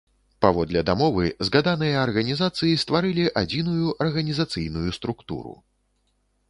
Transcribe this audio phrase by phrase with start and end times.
[0.43, 5.53] Паводле дамовы, згаданыя арганізацыі стварылі адзіную арганізацыйную структуру.